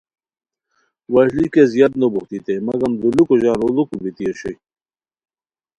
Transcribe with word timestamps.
وشلی 1.13 1.47
کیہ 1.53 1.69
زیاد 1.71 1.93
نو 1.99 2.07
بوہتوئیتائے 2.13 2.59
مگم 2.67 2.91
دولوکو 3.01 3.33
ژان 3.41 3.59
اڑوکو 3.63 3.95
بیتی 4.03 4.23
اوشوئے 4.27 4.53